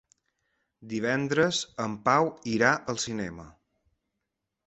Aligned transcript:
Divendres 0.93 1.59
en 1.85 1.97
Pau 2.09 2.31
irà 2.53 2.73
al 2.93 2.99
cinema. 3.05 3.47